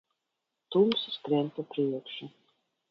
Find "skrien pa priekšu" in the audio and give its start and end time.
1.19-2.25